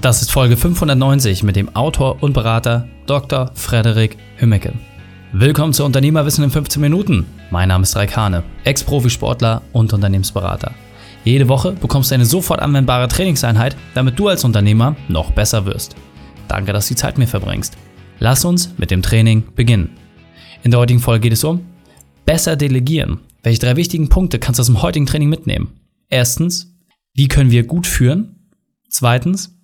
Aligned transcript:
Das 0.00 0.22
ist 0.22 0.32
Folge 0.32 0.56
590 0.56 1.42
mit 1.42 1.56
dem 1.56 1.76
Autor 1.76 2.22
und 2.22 2.32
Berater 2.32 2.88
Dr. 3.04 3.50
Frederik 3.54 4.16
Hümmecke. 4.36 4.72
Willkommen 5.32 5.74
zu 5.74 5.84
Unternehmerwissen 5.84 6.42
in 6.42 6.50
15 6.50 6.80
Minuten. 6.80 7.26
Mein 7.50 7.68
Name 7.68 7.82
ist 7.82 7.94
Raik 7.96 8.16
Hane, 8.16 8.42
Ex-Profisportler 8.64 9.60
und 9.74 9.92
Unternehmensberater. 9.92 10.72
Jede 11.22 11.48
Woche 11.48 11.72
bekommst 11.72 12.10
du 12.10 12.14
eine 12.14 12.24
sofort 12.24 12.60
anwendbare 12.60 13.08
Trainingseinheit, 13.08 13.76
damit 13.92 14.18
du 14.18 14.28
als 14.28 14.42
Unternehmer 14.42 14.96
noch 15.08 15.32
besser 15.32 15.66
wirst. 15.66 15.96
Danke, 16.48 16.72
dass 16.72 16.88
du 16.88 16.94
die 16.94 16.98
Zeit 16.98 17.18
mir 17.18 17.26
verbringst. 17.26 17.76
Lass 18.20 18.46
uns 18.46 18.70
mit 18.78 18.90
dem 18.90 19.02
Training 19.02 19.44
beginnen. 19.54 19.98
In 20.62 20.70
der 20.70 20.80
heutigen 20.80 21.00
Folge 21.00 21.24
geht 21.24 21.34
es 21.34 21.44
um 21.44 21.60
besser 22.24 22.56
delegieren. 22.56 23.20
Welche 23.42 23.60
drei 23.60 23.76
wichtigen 23.76 24.08
Punkte 24.08 24.38
kannst 24.38 24.60
du 24.60 24.62
aus 24.62 24.66
dem 24.66 24.80
heutigen 24.80 25.04
Training 25.04 25.28
mitnehmen? 25.28 25.78
Erstens, 26.08 26.74
wie 27.12 27.28
können 27.28 27.50
wir 27.50 27.64
gut 27.64 27.86
führen? 27.86 28.36
Zweitens, 28.88 29.59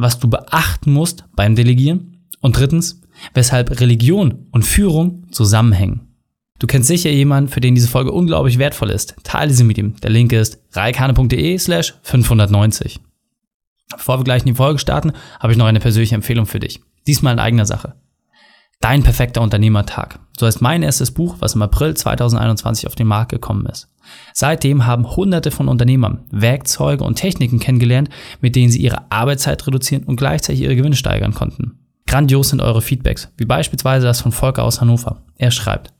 was 0.00 0.18
du 0.18 0.28
beachten 0.28 0.92
musst 0.92 1.24
beim 1.34 1.54
Delegieren. 1.54 2.26
Und 2.40 2.56
drittens, 2.56 3.02
weshalb 3.34 3.80
Religion 3.80 4.46
und 4.50 4.64
Führung 4.64 5.26
zusammenhängen. 5.30 6.08
Du 6.58 6.66
kennst 6.66 6.88
sicher 6.88 7.10
jemanden, 7.10 7.50
für 7.50 7.60
den 7.60 7.74
diese 7.74 7.88
Folge 7.88 8.12
unglaublich 8.12 8.58
wertvoll 8.58 8.90
ist. 8.90 9.16
Teile 9.24 9.52
sie 9.52 9.64
mit 9.64 9.78
ihm. 9.78 9.96
Der 10.02 10.10
Link 10.10 10.32
ist 10.32 10.58
reikane.de 10.72 11.58
slash 11.58 11.94
590. 12.02 13.00
Bevor 13.90 14.18
wir 14.18 14.24
gleich 14.24 14.42
in 14.42 14.48
die 14.48 14.54
Folge 14.54 14.78
starten, 14.78 15.12
habe 15.38 15.52
ich 15.52 15.58
noch 15.58 15.66
eine 15.66 15.80
persönliche 15.80 16.14
Empfehlung 16.14 16.46
für 16.46 16.60
dich. 16.60 16.80
Diesmal 17.06 17.32
in 17.32 17.38
eigener 17.38 17.66
Sache. 17.66 17.94
Dein 18.78 19.02
perfekter 19.02 19.42
Unternehmertag. 19.42 20.20
So 20.38 20.46
heißt 20.46 20.62
mein 20.62 20.82
erstes 20.82 21.10
Buch, 21.10 21.36
was 21.40 21.54
im 21.54 21.62
April 21.62 21.94
2021 21.94 22.86
auf 22.86 22.94
den 22.94 23.06
Markt 23.06 23.30
gekommen 23.30 23.66
ist. 23.66 23.88
Seitdem 24.32 24.86
haben 24.86 25.16
hunderte 25.16 25.50
von 25.50 25.68
Unternehmern 25.68 26.26
Werkzeuge 26.30 27.04
und 27.04 27.16
Techniken 27.16 27.58
kennengelernt, 27.58 28.10
mit 28.40 28.56
denen 28.56 28.70
sie 28.70 28.80
ihre 28.80 29.10
Arbeitszeit 29.10 29.66
reduzieren 29.66 30.04
und 30.04 30.16
gleichzeitig 30.16 30.62
ihre 30.62 30.76
Gewinne 30.76 30.96
steigern 30.96 31.34
konnten. 31.34 31.78
Grandios 32.06 32.48
sind 32.48 32.60
eure 32.60 32.82
Feedbacks, 32.82 33.32
wie 33.36 33.44
beispielsweise 33.44 34.06
das 34.06 34.20
von 34.20 34.32
Volker 34.32 34.64
aus 34.64 34.80
Hannover. 34.80 35.22
Er 35.36 35.50
schreibt, 35.50 35.92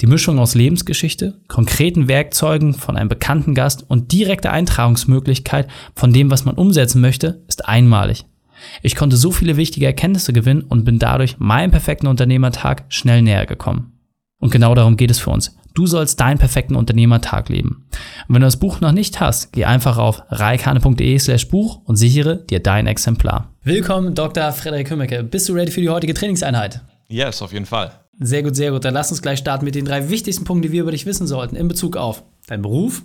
die 0.00 0.06
Mischung 0.06 0.38
aus 0.38 0.54
Lebensgeschichte, 0.54 1.38
konkreten 1.46 2.08
Werkzeugen 2.08 2.72
von 2.72 2.96
einem 2.96 3.10
bekannten 3.10 3.54
Gast 3.54 3.84
und 3.88 4.12
direkter 4.12 4.50
Eintragungsmöglichkeit 4.52 5.68
von 5.94 6.12
dem, 6.14 6.30
was 6.30 6.46
man 6.46 6.54
umsetzen 6.54 7.02
möchte, 7.02 7.42
ist 7.48 7.68
einmalig. 7.68 8.24
Ich 8.82 8.96
konnte 8.96 9.16
so 9.16 9.30
viele 9.30 9.58
wichtige 9.58 9.86
Erkenntnisse 9.86 10.32
gewinnen 10.32 10.62
und 10.62 10.84
bin 10.84 10.98
dadurch 10.98 11.38
meinem 11.38 11.70
perfekten 11.70 12.06
Unternehmertag 12.06 12.84
schnell 12.88 13.20
näher 13.20 13.44
gekommen. 13.44 13.92
Und 14.38 14.50
genau 14.50 14.74
darum 14.74 14.96
geht 14.96 15.10
es 15.10 15.18
für 15.18 15.30
uns. 15.30 15.54
Du 15.74 15.86
sollst 15.86 16.20
deinen 16.20 16.38
perfekten 16.38 16.76
Unternehmertag 16.76 17.48
leben. 17.48 17.86
Und 18.28 18.34
wenn 18.34 18.42
du 18.42 18.46
das 18.46 18.58
Buch 18.58 18.80
noch 18.80 18.92
nicht 18.92 19.20
hast, 19.20 19.52
geh 19.52 19.64
einfach 19.64 19.98
auf 19.98 20.22
reikane.de 20.28 21.18
slash 21.18 21.48
Buch 21.48 21.80
und 21.84 21.96
sichere 21.96 22.36
dir 22.36 22.60
dein 22.60 22.86
Exemplar. 22.86 23.54
Willkommen, 23.62 24.14
Dr. 24.14 24.52
Frederik 24.52 24.90
Hümmecke. 24.90 25.22
Bist 25.22 25.48
du 25.48 25.52
ready 25.52 25.70
für 25.70 25.80
die 25.80 25.88
heutige 25.88 26.14
Trainingseinheit? 26.14 26.80
Yes, 27.08 27.42
auf 27.42 27.52
jeden 27.52 27.66
Fall. 27.66 27.92
Sehr 28.18 28.42
gut, 28.42 28.56
sehr 28.56 28.70
gut. 28.70 28.84
Dann 28.84 28.94
lass 28.94 29.10
uns 29.10 29.22
gleich 29.22 29.38
starten 29.38 29.64
mit 29.64 29.74
den 29.74 29.84
drei 29.84 30.10
wichtigsten 30.10 30.44
Punkten, 30.44 30.62
die 30.62 30.72
wir 30.72 30.82
über 30.82 30.90
dich 30.90 31.06
wissen 31.06 31.26
sollten 31.26 31.56
in 31.56 31.68
Bezug 31.68 31.96
auf 31.96 32.24
deinen 32.46 32.62
Beruf, 32.62 33.02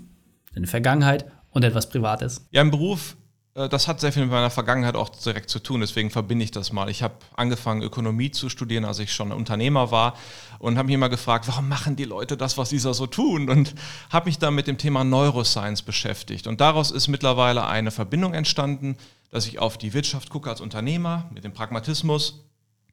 deine 0.54 0.68
Vergangenheit 0.68 1.26
und 1.52 1.64
etwas 1.64 1.90
Privates. 1.90 2.48
Ja, 2.52 2.62
im 2.62 2.72
Beruf 2.72 3.16
das 3.56 3.88
hat 3.88 4.02
sehr 4.02 4.12
viel 4.12 4.24
mit 4.24 4.32
meiner 4.32 4.50
Vergangenheit 4.50 4.96
auch 4.96 5.08
direkt 5.08 5.50
zu 5.50 5.60
tun, 5.60 5.80
deswegen 5.80 6.12
verbinde 6.12 6.44
ich 6.44 6.52
das 6.52 6.74
mal. 6.74 6.90
Ich 6.90 7.02
habe 7.02 7.16
angefangen, 7.38 7.84
Ökonomie 7.84 8.30
zu 8.30 8.50
studieren, 8.50 8.84
als 8.84 9.00
ich 9.00 9.14
schon 9.14 9.32
Unternehmer 9.32 9.92
war 9.92 10.16
und 10.60 10.78
habe 10.78 10.88
mich 10.88 10.96
immer 10.96 11.08
gefragt, 11.08 11.48
warum 11.48 11.70
machen 11.70 11.96
die 11.96 12.04
Leute 12.04 12.36
das, 12.36 12.58
was 12.58 12.70
sie 12.70 12.80
so 12.80 13.08
tun? 13.08 13.50
Und 13.50 13.74
habe 14.10 14.26
mich 14.26 14.40
dann 14.40 14.56
mit 14.56 14.68
dem 14.68 14.78
Thema 14.78 15.06
Neuroscience 15.06 15.84
beschäftigt. 15.84 16.48
Und 16.48 16.60
daraus 16.60 16.92
ist 16.92 17.08
mittlerweile 17.08 17.66
eine 17.66 17.92
Verbindung 17.92 18.34
entstanden, 18.34 18.98
dass 19.32 19.48
ich 19.48 19.58
auf 19.58 19.78
die 19.78 19.94
Wirtschaft 19.94 20.30
gucke 20.30 20.50
als 20.50 20.60
Unternehmer 20.60 21.30
mit 21.34 21.46
dem 21.46 21.54
Pragmatismus 21.54 22.44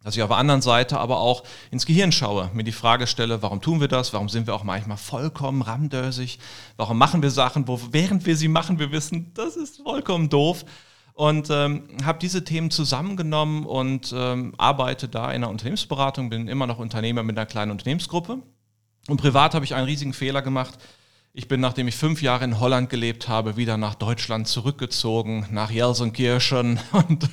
dass 0.04 0.16
ich 0.16 0.22
auf 0.22 0.28
der 0.28 0.38
anderen 0.38 0.62
Seite 0.62 0.98
aber 0.98 1.18
auch 1.18 1.44
ins 1.70 1.86
Gehirn 1.86 2.12
schaue, 2.12 2.50
mir 2.54 2.64
die 2.64 2.72
Frage 2.72 3.06
stelle, 3.06 3.42
warum 3.42 3.60
tun 3.60 3.80
wir 3.80 3.88
das? 3.88 4.12
Warum 4.12 4.28
sind 4.28 4.46
wir 4.46 4.54
auch 4.54 4.64
manchmal 4.64 4.96
vollkommen 4.96 5.62
ramdösig? 5.62 6.38
Warum 6.76 6.98
machen 6.98 7.22
wir 7.22 7.30
Sachen, 7.30 7.68
wo 7.68 7.80
während 7.90 8.26
wir 8.26 8.36
sie 8.36 8.48
machen, 8.48 8.78
wir 8.78 8.92
wissen, 8.92 9.32
das 9.34 9.56
ist 9.56 9.82
vollkommen 9.82 10.28
doof? 10.28 10.64
Und 11.14 11.50
ähm, 11.50 11.88
habe 12.04 12.18
diese 12.18 12.42
Themen 12.42 12.70
zusammengenommen 12.70 13.66
und 13.66 14.14
ähm, 14.16 14.54
arbeite 14.56 15.08
da 15.08 15.26
in 15.26 15.42
einer 15.42 15.50
Unternehmensberatung, 15.50 16.30
bin 16.30 16.48
immer 16.48 16.66
noch 16.66 16.78
Unternehmer 16.78 17.22
mit 17.22 17.36
einer 17.36 17.46
kleinen 17.46 17.70
Unternehmensgruppe. 17.70 18.38
Und 19.08 19.16
privat 19.18 19.54
habe 19.54 19.64
ich 19.64 19.74
einen 19.74 19.86
riesigen 19.86 20.14
Fehler 20.14 20.42
gemacht. 20.42 20.78
Ich 21.34 21.48
bin, 21.48 21.60
nachdem 21.60 21.88
ich 21.88 21.96
fünf 21.96 22.22
Jahre 22.22 22.44
in 22.44 22.60
Holland 22.60 22.88
gelebt 22.90 23.28
habe, 23.28 23.56
wieder 23.56 23.76
nach 23.76 23.94
Deutschland 23.94 24.48
zurückgezogen, 24.48 25.46
nach 25.50 25.70
Jelsenkirchen 25.70 26.78
und 26.92 27.28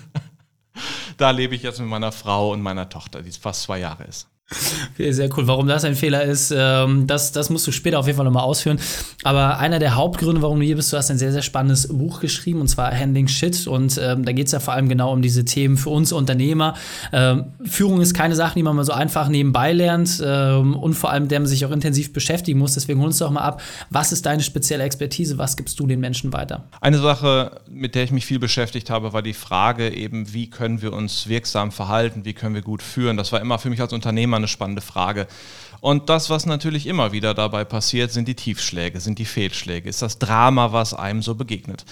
da 1.19 1.31
lebe 1.31 1.56
ich 1.56 1.63
jetzt 1.63 1.80
mit 1.80 1.90
meiner 1.90 2.12
Frau 2.12 2.52
und 2.52 2.62
meiner 2.62 2.90
Tochter, 2.90 3.22
die 3.22 3.31
fast 3.31 3.63
zwei 3.63 3.80
Jahre 3.80 4.06
ist. 4.06 4.28
Okay, 4.94 5.12
sehr 5.12 5.30
cool. 5.38 5.48
Warum 5.48 5.68
das 5.68 5.86
ein 5.86 5.96
Fehler 5.96 6.24
ist, 6.24 6.54
ähm, 6.56 7.06
das, 7.06 7.32
das 7.32 7.50
musst 7.50 7.68
du 7.68 7.72
später 7.72 8.00
auf 8.00 8.08
jeden 8.08 8.18
Fall 8.18 8.26
nochmal 8.26 8.44
ausführen. 8.44 8.80
Aber 9.24 9.60
einer 9.60 9.78
der 9.78 9.96
Hauptgründe, 9.96 10.42
warum 10.42 10.60
du 10.60 10.66
hier 10.66 10.76
bist, 10.76 10.92
du 10.92 10.98
hast 10.98 11.12
ein 11.12 11.20
sehr, 11.20 11.32
sehr 11.32 11.44
spannendes 11.44 11.88
Buch 11.88 12.20
geschrieben, 12.20 12.60
und 12.60 12.68
zwar 12.68 12.92
Handling 12.92 13.28
Shit. 13.28 13.68
Und 13.68 14.00
ähm, 14.02 14.26
da 14.26 14.32
geht 14.32 14.48
es 14.48 14.52
ja 14.52 14.60
vor 14.60 14.74
allem 14.74 14.90
genau 14.90 15.14
um 15.14 15.22
diese 15.22 15.46
Themen 15.46 15.78
für 15.78 15.92
uns 15.92 16.12
Unternehmer. 16.12 16.74
Ähm, 17.14 17.46
Führung 17.64 18.02
ist 18.02 18.16
keine 18.16 18.36
Sache, 18.36 18.56
die 18.56 18.64
man 18.64 18.76
mal 18.76 18.84
so 18.84 18.92
einfach 18.92 19.30
nebenbei 19.30 19.72
lernt 19.72 20.22
ähm, 20.26 20.76
und 20.76 20.96
vor 20.96 21.12
allem, 21.12 21.28
der 21.28 21.40
man 21.40 21.48
sich 21.48 21.66
auch 21.66 21.72
intensiv 21.72 22.12
beschäftigen 22.12 22.58
muss. 22.58 22.74
Deswegen 22.74 23.00
hol 23.00 23.08
uns 23.08 23.20
doch 23.20 23.30
mal 23.30 23.42
ab. 23.42 23.62
Was 23.92 24.12
ist 24.12 24.26
deine 24.26 24.42
spezielle 24.42 24.84
Expertise? 24.84 25.38
Was 25.38 25.58
gibst 25.58 25.80
du 25.80 25.86
den 25.86 26.00
Menschen 26.00 26.34
weiter? 26.34 26.66
Eine 26.81 26.98
Sache, 26.98 27.62
mit 27.70 27.94
der 27.94 28.04
ich 28.04 28.12
mich 28.12 28.26
viel 28.26 28.40
beschäftigt 28.40 28.90
habe, 28.90 29.14
war 29.14 29.22
die 29.22 29.34
Frage 29.34 29.94
eben, 29.94 30.34
wie 30.34 30.50
können 30.50 30.81
wir 30.81 30.94
uns 30.94 31.28
wirksam 31.28 31.72
verhalten? 31.72 32.26
Wie 32.26 32.34
können 32.34 32.56
wir 32.56 32.64
gut 32.64 32.81
führen? 32.81 33.16
Das 33.16 33.31
war 33.31 33.42
immer 33.42 33.60
für 33.60 33.70
mich 33.70 33.80
als 33.80 33.94
Unternehmer 33.94 34.39
eine 34.40 34.48
spannende 34.48 34.82
Frage. 34.82 35.28
Und 35.82 36.10
das, 36.10 36.30
was 36.30 36.46
natürlich 36.46 36.88
immer 36.88 37.12
wieder 37.12 37.34
dabei 37.34 37.64
passiert, 37.64 38.12
sind 38.12 38.28
die 38.28 38.36
Tiefschläge, 38.36 39.00
sind 39.00 39.20
die 39.20 39.26
Fehlschläge, 39.26 39.88
ist 39.88 40.02
das 40.02 40.20
Drama, 40.20 40.74
was 40.74 40.94
einem 40.94 41.22
so 41.22 41.36
begegnet. 41.36 41.86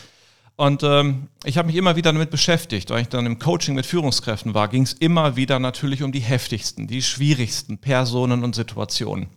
Und 0.57 0.81
ähm, 0.81 1.27
ich 1.45 1.57
habe 1.57 1.67
mich 1.67 1.75
immer 1.75 1.95
wieder 1.95 2.11
damit 2.11 2.31
beschäftigt, 2.31 2.89
weil 2.89 3.03
ich 3.03 3.09
dann 3.09 3.27
im 3.27 3.37
Coaching 3.37 3.75
mit 3.75 3.85
Führungskräften 3.85 4.55
war, 4.55 4.67
ging 4.67 4.81
es 4.81 4.93
immer 4.93 5.35
wieder 5.35 5.59
natürlich 5.59 6.01
um 6.01 6.11
die 6.11 6.19
heftigsten, 6.19 6.87
die 6.87 7.03
schwierigsten 7.03 7.77
Personen 7.77 8.43
und 8.43 8.55
Situationen. 8.55 9.27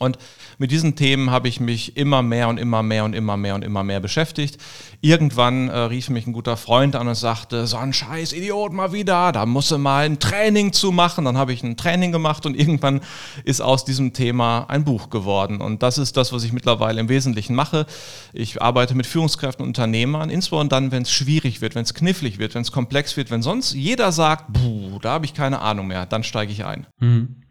Und 0.00 0.18
mit 0.58 0.70
diesen 0.70 0.96
Themen 0.96 1.30
habe 1.30 1.48
ich 1.48 1.60
mich 1.60 1.96
immer 1.96 2.22
mehr 2.22 2.48
und 2.48 2.58
immer 2.58 2.82
mehr 2.82 3.04
und 3.04 3.14
immer 3.14 3.36
mehr 3.36 3.54
und 3.54 3.62
immer 3.62 3.84
mehr 3.84 4.00
beschäftigt. 4.00 4.58
Irgendwann 5.00 5.68
äh, 5.68 5.76
rief 5.78 6.10
mich 6.10 6.26
ein 6.26 6.32
guter 6.32 6.56
Freund 6.56 6.96
an 6.96 7.06
und 7.06 7.14
sagte, 7.14 7.66
so 7.66 7.76
ein 7.76 7.92
scheiß 7.92 8.32
Idiot 8.32 8.72
mal 8.72 8.92
wieder, 8.92 9.30
da 9.30 9.46
musst 9.46 9.70
du 9.70 9.78
mal 9.78 10.04
ein 10.04 10.18
Training 10.18 10.72
zu 10.72 10.90
machen. 10.90 11.24
Dann 11.24 11.38
habe 11.38 11.52
ich 11.52 11.62
ein 11.62 11.76
Training 11.76 12.10
gemacht 12.10 12.44
und 12.44 12.58
irgendwann 12.58 13.00
ist 13.44 13.60
aus 13.60 13.84
diesem 13.84 14.12
Thema 14.12 14.66
ein 14.68 14.84
Buch 14.84 15.10
geworden. 15.10 15.60
Und 15.60 15.82
das 15.82 15.98
ist 15.98 16.16
das, 16.16 16.32
was 16.32 16.42
ich 16.44 16.52
mittlerweile 16.52 17.00
im 17.00 17.08
Wesentlichen 17.08 17.54
mache. 17.54 17.86
Ich 18.32 18.60
arbeite 18.60 18.94
mit 18.94 19.06
Führungskräften 19.06 19.62
und 19.62 19.68
Unternehmern, 19.68 20.30
insbesondere 20.30 20.80
dann, 20.80 20.92
wenn 20.92 21.02
es 21.02 21.12
schwierig 21.12 21.60
wird, 21.60 21.74
wenn 21.74 21.82
es 21.82 21.94
knifflig 21.94 22.38
wird, 22.38 22.54
wenn 22.54 22.62
es 22.62 22.72
komplex 22.72 23.16
wird, 23.16 23.30
wenn 23.30 23.42
sonst 23.42 23.74
jeder 23.74 24.12
sagt, 24.12 24.56
da 25.02 25.12
habe 25.12 25.24
ich 25.24 25.34
keine 25.34 25.60
Ahnung 25.60 25.86
mehr, 25.86 26.06
dann 26.06 26.24
steige 26.24 26.52
ich 26.52 26.64
ein. 26.64 26.86
Mhm. 27.00 27.43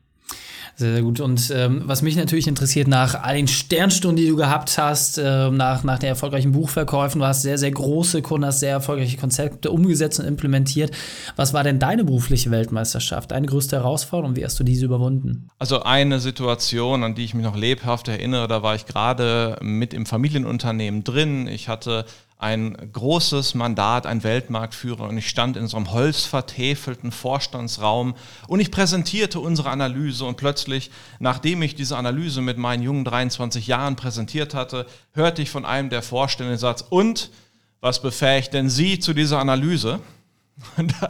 Sehr, 0.76 0.94
sehr 0.94 1.04
gut. 1.04 1.20
Und 1.20 1.52
ähm, 1.56 1.84
was 1.86 2.02
mich 2.02 2.16
natürlich 2.16 2.48
interessiert, 2.48 2.88
nach 2.88 3.22
all 3.22 3.36
den 3.36 3.48
Sternstunden, 3.48 4.18
die 4.18 4.28
du 4.28 4.36
gehabt 4.36 4.78
hast, 4.80 5.20
äh, 5.20 5.52
nach, 5.52 5.84
nach 5.84 6.00
den 6.00 6.10
erfolgreichen 6.10 6.52
Buchverkäufen, 6.52 7.22
du 7.22 7.28
hast 7.28 7.44
sehr, 7.44 7.60
sehr 7.60 7.70
große 7.70 8.24
Kunden, 8.24 8.48
hast 8.48 8.62
sehr 8.62 8.72
erfolgreiche 8.72 9.18
Konzepte 9.18 9.70
umgesetzt 9.70 10.20
und 10.20 10.26
implementiert. 10.26 10.92
Was 11.36 11.54
war 11.54 11.64
denn 11.64 11.78
deine 11.78 12.04
berufliche 12.04 12.50
Weltmeisterschaft, 12.50 13.32
deine 13.32 13.46
größte 13.46 13.76
Herausforderung 13.78 14.36
wie 14.36 14.44
hast 14.44 14.60
du 14.60 14.64
diese 14.64 14.86
überwunden? 14.86 15.50
Also 15.60 15.84
eine 15.84 16.20
Situation, 16.20 17.04
an 17.04 17.14
die 17.14 17.24
ich 17.24 17.36
mich 17.36 17.44
noch 17.44 17.56
lebhaft 17.56 18.08
erinnere, 18.08 18.48
da 18.48 18.64
war 18.64 18.74
ich 18.74 18.88
gerade 18.88 19.58
mit 19.62 19.94
im 19.94 20.08
Familienunternehmen 20.08 21.04
drin. 21.04 21.48
Ich 21.48 21.70
hatte 21.70 22.06
ein 22.44 22.76
großes 22.92 23.56
Mandat, 23.56 24.06
ein 24.06 24.22
Weltmarktführer 24.22 25.08
und 25.08 25.18
ich 25.18 25.30
stand 25.30 25.56
in 25.56 25.68
so 25.68 25.78
einem 25.78 25.94
holzvertäfelten 25.94 27.14
Vorstandsraum 27.14 28.16
und 28.50 28.60
ich 28.60 28.70
präsentierte 28.70 29.40
unsere 29.40 29.70
Analyse 29.70 30.26
und 30.26 30.36
plötzlich, 30.36 30.92
nachdem 31.20 31.62
ich 31.62 31.74
diese 31.74 31.96
Analyse 31.96 32.42
mit 32.42 32.58
meinen 32.58 32.84
jungen 32.84 33.06
23 33.06 33.66
Jahren 33.66 33.96
präsentiert 33.96 34.54
hatte, 34.54 34.86
hörte 35.14 35.42
ich 35.42 35.50
von 35.50 35.64
einem 35.64 35.90
der 35.90 36.02
Vorstände 36.02 36.52
den 36.52 36.60
Satz, 36.60 36.84
und 36.90 37.32
was 37.80 38.02
befähigt 38.02 38.54
denn 38.54 38.70
Sie 38.70 39.00
zu 39.00 39.14
dieser 39.14 39.40
Analyse? 39.40 40.02
Da, 40.78 41.10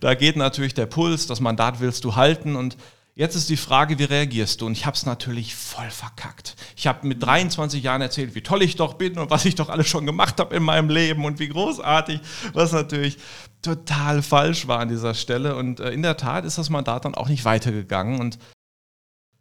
da 0.00 0.14
geht 0.14 0.36
natürlich 0.36 0.74
der 0.74 0.86
Puls, 0.86 1.28
das 1.28 1.40
Mandat 1.40 1.78
willst 1.78 2.04
du 2.04 2.16
halten 2.16 2.56
und 2.56 2.76
Jetzt 3.20 3.34
ist 3.34 3.50
die 3.50 3.58
Frage, 3.58 3.98
wie 3.98 4.04
reagierst 4.04 4.62
du? 4.62 4.66
Und 4.66 4.72
ich 4.72 4.86
habe 4.86 4.96
es 4.96 5.04
natürlich 5.04 5.54
voll 5.54 5.90
verkackt. 5.90 6.56
Ich 6.74 6.86
habe 6.86 7.06
mit 7.06 7.22
23 7.22 7.82
Jahren 7.82 8.00
erzählt, 8.00 8.34
wie 8.34 8.40
toll 8.40 8.62
ich 8.62 8.76
doch 8.76 8.94
bin 8.94 9.18
und 9.18 9.28
was 9.28 9.44
ich 9.44 9.56
doch 9.56 9.68
alles 9.68 9.88
schon 9.88 10.06
gemacht 10.06 10.40
habe 10.40 10.56
in 10.56 10.62
meinem 10.62 10.88
Leben 10.88 11.26
und 11.26 11.38
wie 11.38 11.48
großartig, 11.48 12.22
was 12.54 12.72
natürlich 12.72 13.18
total 13.60 14.22
falsch 14.22 14.68
war 14.68 14.78
an 14.78 14.88
dieser 14.88 15.12
Stelle. 15.12 15.56
Und 15.56 15.80
äh, 15.80 15.90
in 15.90 16.00
der 16.00 16.16
Tat 16.16 16.46
ist 16.46 16.56
das 16.56 16.70
Mandat 16.70 17.04
dann 17.04 17.14
auch 17.14 17.28
nicht 17.28 17.44
weitergegangen. 17.44 18.20
Und 18.20 18.38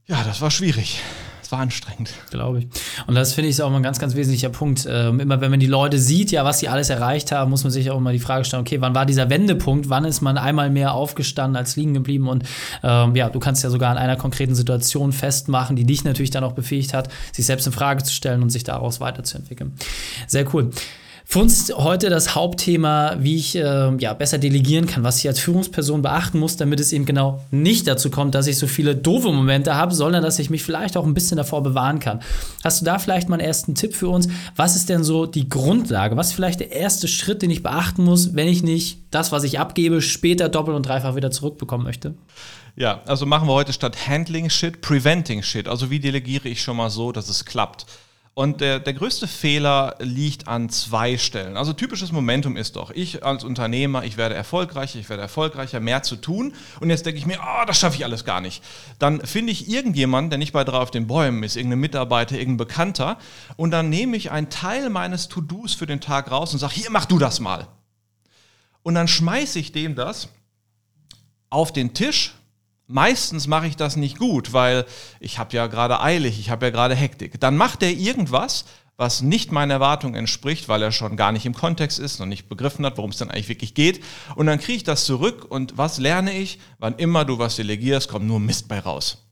ja, 0.07 0.25
das 0.25 0.41
war 0.41 0.51
schwierig. 0.51 1.01
War 1.49 1.59
anstrengend. 1.59 2.13
Glaube 2.29 2.59
ich. 2.59 2.67
Und 3.07 3.15
das 3.15 3.33
finde 3.33 3.49
ich 3.49 3.61
auch 3.61 3.69
mal 3.69 3.77
ein 3.77 3.83
ganz, 3.83 3.99
ganz 3.99 4.15
wesentlicher 4.15 4.49
Punkt. 4.49 4.87
Ähm, 4.89 5.19
immer 5.19 5.41
wenn 5.41 5.49
man 5.49 5.59
die 5.59 5.67
Leute 5.67 5.97
sieht, 5.97 6.31
ja, 6.31 6.45
was 6.45 6.59
sie 6.59 6.69
alles 6.69 6.89
erreicht 6.89 7.31
haben, 7.31 7.49
muss 7.49 7.63
man 7.63 7.71
sich 7.71 7.89
auch 7.89 7.97
immer 7.97 8.11
die 8.11 8.19
Frage 8.19 8.45
stellen, 8.45 8.61
okay, 8.61 8.81
wann 8.81 8.93
war 8.93 9.05
dieser 9.05 9.29
Wendepunkt? 9.29 9.89
Wann 9.89 10.05
ist 10.05 10.21
man 10.21 10.37
einmal 10.37 10.69
mehr 10.69 10.93
aufgestanden 10.93 11.55
als 11.55 11.75
liegen 11.75 11.93
geblieben? 11.93 12.27
Und 12.27 12.43
ähm, 12.83 13.15
ja, 13.15 13.29
du 13.29 13.39
kannst 13.39 13.63
ja 13.63 13.69
sogar 13.69 13.91
an 13.91 13.97
einer 13.97 14.15
konkreten 14.15 14.53
Situation 14.53 15.11
festmachen, 15.11 15.75
die 15.75 15.85
dich 15.85 16.03
natürlich 16.03 16.31
dann 16.31 16.43
auch 16.43 16.53
befähigt 16.53 16.93
hat, 16.93 17.09
sich 17.33 17.45
selbst 17.45 17.65
in 17.65 17.73
Frage 17.73 18.03
zu 18.03 18.13
stellen 18.13 18.43
und 18.43 18.49
sich 18.49 18.63
daraus 18.63 18.99
weiterzuentwickeln. 18.99 19.73
Sehr 20.27 20.45
cool. 20.53 20.69
Für 21.31 21.37
uns 21.37 21.71
heute 21.75 22.09
das 22.09 22.33
Hauptthema, 22.33 23.17
wie 23.19 23.35
ich 23.35 23.55
äh, 23.55 23.95
ja, 23.97 24.15
besser 24.15 24.39
delegieren 24.39 24.87
kann, 24.87 25.03
was 25.03 25.19
ich 25.19 25.27
als 25.27 25.37
Führungsperson 25.37 26.01
beachten 26.01 26.39
muss, 26.39 26.57
damit 26.57 26.79
es 26.79 26.91
eben 26.91 27.05
genau 27.05 27.45
nicht 27.51 27.87
dazu 27.87 28.09
kommt, 28.09 28.33
dass 28.33 28.47
ich 28.47 28.57
so 28.57 28.65
viele 28.65 28.95
doofe 28.95 29.31
Momente 29.31 29.75
habe, 29.75 29.93
sondern 29.93 30.23
dass 30.23 30.39
ich 30.39 30.49
mich 30.49 30.63
vielleicht 30.63 30.97
auch 30.97 31.05
ein 31.05 31.13
bisschen 31.13 31.37
davor 31.37 31.61
bewahren 31.61 31.99
kann. 31.99 32.21
Hast 32.63 32.81
du 32.81 32.85
da 32.85 32.97
vielleicht 32.97 33.29
mal 33.29 33.35
einen 33.35 33.45
ersten 33.45 33.75
Tipp 33.75 33.93
für 33.93 34.09
uns? 34.09 34.27
Was 34.55 34.75
ist 34.75 34.89
denn 34.89 35.03
so 35.03 35.27
die 35.27 35.47
Grundlage? 35.47 36.17
Was 36.17 36.29
ist 36.29 36.33
vielleicht 36.33 36.61
der 36.61 36.71
erste 36.71 37.07
Schritt, 37.07 37.43
den 37.43 37.51
ich 37.51 37.61
beachten 37.61 38.05
muss, 38.05 38.33
wenn 38.33 38.47
ich 38.47 38.63
nicht 38.63 38.97
das, 39.11 39.31
was 39.31 39.43
ich 39.43 39.59
abgebe, 39.59 40.01
später 40.01 40.49
doppelt 40.49 40.75
und 40.75 40.87
dreifach 40.87 41.15
wieder 41.15 41.29
zurückbekommen 41.29 41.85
möchte? 41.85 42.15
Ja, 42.75 43.01
also 43.05 43.27
machen 43.27 43.47
wir 43.47 43.53
heute 43.53 43.73
statt 43.73 44.07
Handling 44.07 44.49
Shit 44.49 44.81
Preventing 44.81 45.43
Shit. 45.43 45.67
Also 45.67 45.91
wie 45.91 45.99
delegiere 45.99 46.49
ich 46.49 46.63
schon 46.63 46.77
mal 46.77 46.89
so, 46.89 47.11
dass 47.11 47.29
es 47.29 47.45
klappt? 47.45 47.85
Und 48.39 48.61
der, 48.61 48.79
der 48.79 48.93
größte 48.93 49.27
Fehler 49.27 49.97
liegt 49.99 50.47
an 50.47 50.69
zwei 50.69 51.17
Stellen. 51.17 51.57
Also 51.57 51.73
typisches 51.73 52.13
Momentum 52.13 52.55
ist 52.55 52.77
doch, 52.77 52.89
ich 52.89 53.21
als 53.21 53.43
Unternehmer, 53.43 54.05
ich 54.05 54.15
werde 54.15 54.33
erfolgreicher, 54.33 54.97
ich 54.97 55.09
werde 55.09 55.21
erfolgreicher, 55.21 55.81
mehr 55.81 56.03
zu 56.03 56.15
tun. 56.15 56.53
Und 56.79 56.89
jetzt 56.89 57.05
denke 57.05 57.19
ich 57.19 57.25
mir, 57.25 57.37
oh, 57.41 57.65
das 57.67 57.77
schaffe 57.77 57.97
ich 57.97 58.05
alles 58.05 58.23
gar 58.23 58.39
nicht. 58.39 58.63
Dann 58.97 59.19
finde 59.25 59.51
ich 59.51 59.67
irgendjemanden, 59.69 60.29
der 60.29 60.39
nicht 60.39 60.53
bei 60.53 60.63
drei 60.63 60.77
auf 60.77 60.89
den 60.89 61.05
Bäumen 61.05 61.43
ist, 61.43 61.57
irgendein 61.57 61.81
Mitarbeiter, 61.81 62.37
irgendein 62.37 62.65
Bekannter. 62.65 63.17
Und 63.57 63.71
dann 63.71 63.89
nehme 63.89 64.15
ich 64.15 64.31
einen 64.31 64.49
Teil 64.49 64.89
meines 64.89 65.27
To-Dos 65.27 65.73
für 65.73 65.85
den 65.85 65.99
Tag 65.99 66.31
raus 66.31 66.53
und 66.53 66.59
sage, 66.59 66.75
hier, 66.75 66.91
mach 66.91 67.07
du 67.07 67.19
das 67.19 67.41
mal. 67.41 67.67
Und 68.83 68.95
dann 68.95 69.09
schmeiße 69.09 69.59
ich 69.59 69.73
dem 69.73 69.95
das 69.95 70.29
auf 71.49 71.73
den 71.73 71.93
Tisch 71.93 72.35
Meistens 72.91 73.45
mache 73.45 73.67
ich 73.67 73.75
das 73.75 73.97
nicht 73.97 74.17
gut, 74.17 74.51
weil 74.51 74.83
ich 75.19 75.37
habe 75.37 75.55
ja 75.55 75.67
gerade 75.67 76.01
eilig, 76.01 76.39
ich 76.39 76.49
habe 76.49 76.65
ja 76.65 76.71
gerade 76.71 76.95
Hektik. 76.95 77.39
Dann 77.39 77.55
macht 77.55 77.83
er 77.83 77.91
irgendwas, 77.91 78.65
was 78.97 79.21
nicht 79.21 79.51
meinen 79.51 79.69
Erwartungen 79.69 80.15
entspricht, 80.15 80.67
weil 80.69 80.81
er 80.81 80.91
schon 80.91 81.15
gar 81.15 81.31
nicht 81.31 81.45
im 81.45 81.53
Kontext 81.53 81.99
ist 81.99 82.19
und 82.19 82.29
nicht 82.29 82.49
begriffen 82.49 82.83
hat, 82.87 82.97
worum 82.97 83.11
es 83.11 83.17
dann 83.17 83.29
eigentlich 83.29 83.47
wirklich 83.47 83.75
geht. 83.75 84.03
Und 84.33 84.47
dann 84.47 84.59
kriege 84.59 84.77
ich 84.77 84.83
das 84.83 85.05
zurück 85.05 85.45
und 85.47 85.77
was 85.77 85.99
lerne 85.99 86.35
ich? 86.35 86.57
Wann 86.79 86.95
immer 86.95 87.25
du 87.25 87.37
was 87.37 87.57
delegierst, 87.57 88.09
kommt 88.09 88.25
nur 88.25 88.39
Mist 88.39 88.67
bei 88.67 88.79
raus. 88.79 89.29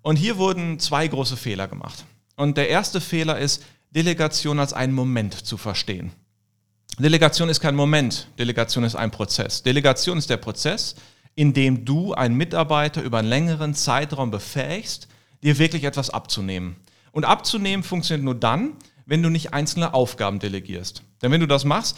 Und 0.00 0.16
hier 0.16 0.38
wurden 0.38 0.78
zwei 0.78 1.06
große 1.06 1.36
Fehler 1.36 1.68
gemacht. 1.68 2.06
Und 2.36 2.56
der 2.56 2.70
erste 2.70 3.02
Fehler 3.02 3.38
ist, 3.38 3.62
Delegation 3.90 4.58
als 4.58 4.72
einen 4.72 4.94
Moment 4.94 5.34
zu 5.34 5.58
verstehen. 5.58 6.12
Delegation 6.98 7.50
ist 7.50 7.60
kein 7.60 7.76
Moment, 7.76 8.28
Delegation 8.38 8.84
ist 8.84 8.94
ein 8.94 9.10
Prozess. 9.10 9.62
Delegation 9.62 10.16
ist 10.16 10.30
der 10.30 10.38
Prozess, 10.38 10.96
indem 11.40 11.86
du 11.86 12.12
einen 12.12 12.36
Mitarbeiter 12.36 13.00
über 13.00 13.16
einen 13.16 13.28
längeren 13.28 13.74
Zeitraum 13.74 14.30
befähigst, 14.30 15.08
dir 15.42 15.58
wirklich 15.58 15.84
etwas 15.84 16.10
abzunehmen. 16.10 16.76
Und 17.12 17.24
abzunehmen 17.24 17.82
funktioniert 17.82 18.22
nur 18.22 18.34
dann, 18.34 18.72
wenn 19.06 19.22
du 19.22 19.30
nicht 19.30 19.54
einzelne 19.54 19.94
Aufgaben 19.94 20.38
delegierst. 20.38 21.02
Denn 21.22 21.32
wenn 21.32 21.40
du 21.40 21.46
das 21.46 21.64
machst, 21.64 21.96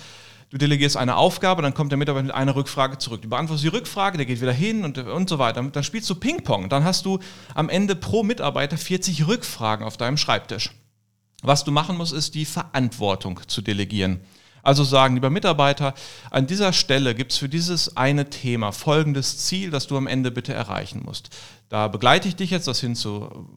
du 0.50 0.58
delegierst 0.58 0.96
eine 0.96 1.16
Aufgabe, 1.16 1.60
dann 1.60 1.74
kommt 1.74 1.90
der 1.90 1.98
Mitarbeiter 1.98 2.26
mit 2.26 2.34
einer 2.36 2.54
Rückfrage 2.54 2.98
zurück. 2.98 3.22
Du 3.22 3.28
beantwortest 3.30 3.64
die 3.64 3.76
Rückfrage, 3.76 4.16
der 4.16 4.26
geht 4.26 4.40
wieder 4.40 4.52
hin 4.52 4.84
und, 4.84 4.96
und 4.96 5.28
so 5.28 5.40
weiter. 5.40 5.60
Dann 5.60 5.82
spielst 5.82 6.08
du 6.08 6.14
Ping-Pong. 6.14 6.68
Dann 6.68 6.84
hast 6.84 7.04
du 7.04 7.18
am 7.52 7.68
Ende 7.68 7.96
pro 7.96 8.22
Mitarbeiter 8.22 8.78
40 8.78 9.26
Rückfragen 9.26 9.84
auf 9.84 9.96
deinem 9.96 10.18
Schreibtisch. 10.18 10.70
Was 11.42 11.64
du 11.64 11.72
machen 11.72 11.96
musst, 11.96 12.12
ist 12.12 12.36
die 12.36 12.44
Verantwortung 12.44 13.40
zu 13.48 13.60
delegieren. 13.60 14.20
Also 14.62 14.84
sagen, 14.84 15.14
lieber 15.14 15.30
Mitarbeiter, 15.30 15.94
an 16.30 16.46
dieser 16.46 16.72
Stelle 16.72 17.14
gibt 17.14 17.32
es 17.32 17.38
für 17.38 17.48
dieses 17.48 17.96
eine 17.96 18.30
Thema 18.30 18.72
folgendes 18.72 19.38
Ziel, 19.38 19.70
das 19.70 19.88
du 19.88 19.96
am 19.96 20.06
Ende 20.06 20.30
bitte 20.30 20.52
erreichen 20.52 21.02
musst. 21.04 21.30
Da 21.68 21.88
begleite 21.88 22.28
ich 22.28 22.36
dich 22.36 22.50
jetzt, 22.50 22.68
das, 22.68 22.80
hin 22.80 22.94
zu, 22.94 23.48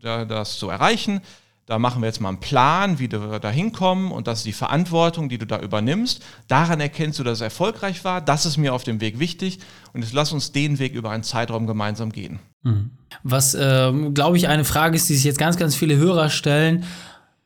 das 0.00 0.58
zu 0.58 0.70
erreichen. 0.70 1.20
Da 1.66 1.78
machen 1.78 2.02
wir 2.02 2.06
jetzt 2.06 2.20
mal 2.20 2.28
einen 2.28 2.40
Plan, 2.40 2.98
wie 2.98 3.10
wir 3.10 3.38
da 3.38 3.50
hinkommen 3.50 4.12
und 4.12 4.26
das 4.26 4.38
ist 4.38 4.46
die 4.46 4.52
Verantwortung, 4.52 5.30
die 5.30 5.38
du 5.38 5.46
da 5.46 5.60
übernimmst. 5.60 6.22
Daran 6.46 6.78
erkennst 6.78 7.18
du, 7.18 7.24
dass 7.24 7.38
es 7.38 7.40
erfolgreich 7.40 8.04
war. 8.04 8.20
Das 8.20 8.44
ist 8.44 8.58
mir 8.58 8.74
auf 8.74 8.84
dem 8.84 9.00
Weg 9.00 9.18
wichtig 9.18 9.60
und 9.94 10.02
jetzt 10.02 10.12
lass 10.12 10.32
uns 10.32 10.52
den 10.52 10.78
Weg 10.78 10.92
über 10.92 11.10
einen 11.10 11.22
Zeitraum 11.22 11.66
gemeinsam 11.66 12.12
gehen. 12.12 12.38
Mhm. 12.64 12.90
Was, 13.22 13.54
äh, 13.54 13.92
glaube 14.12 14.36
ich, 14.36 14.48
eine 14.48 14.64
Frage 14.64 14.96
ist, 14.96 15.08
die 15.08 15.14
sich 15.14 15.24
jetzt 15.24 15.38
ganz, 15.38 15.56
ganz 15.56 15.74
viele 15.74 15.96
Hörer 15.96 16.28
stellen. 16.28 16.84